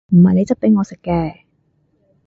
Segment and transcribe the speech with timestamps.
[0.09, 1.43] 唔係你質俾我食嘅！